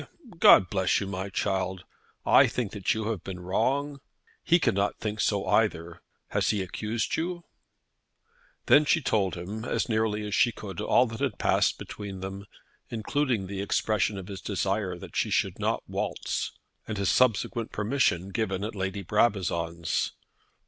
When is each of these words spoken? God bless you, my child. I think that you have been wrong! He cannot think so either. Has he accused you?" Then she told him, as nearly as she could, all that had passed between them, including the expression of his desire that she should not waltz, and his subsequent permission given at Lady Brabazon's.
God 0.39 0.67
bless 0.71 0.99
you, 0.99 1.05
my 1.05 1.29
child. 1.29 1.83
I 2.25 2.47
think 2.47 2.71
that 2.71 2.95
you 2.95 3.11
have 3.11 3.23
been 3.23 3.39
wrong! 3.39 3.99
He 4.43 4.57
cannot 4.57 4.97
think 4.97 5.21
so 5.21 5.45
either. 5.45 6.01
Has 6.29 6.49
he 6.49 6.63
accused 6.63 7.15
you?" 7.17 7.43
Then 8.65 8.83
she 8.83 8.99
told 8.99 9.35
him, 9.35 9.63
as 9.63 9.87
nearly 9.87 10.25
as 10.25 10.33
she 10.33 10.51
could, 10.51 10.81
all 10.81 11.05
that 11.05 11.19
had 11.19 11.37
passed 11.37 11.77
between 11.77 12.19
them, 12.19 12.47
including 12.89 13.45
the 13.45 13.61
expression 13.61 14.17
of 14.17 14.27
his 14.27 14.41
desire 14.41 14.97
that 14.97 15.15
she 15.15 15.29
should 15.29 15.59
not 15.59 15.83
waltz, 15.87 16.51
and 16.87 16.97
his 16.97 17.09
subsequent 17.09 17.71
permission 17.71 18.29
given 18.31 18.63
at 18.63 18.73
Lady 18.73 19.03
Brabazon's. 19.03 20.13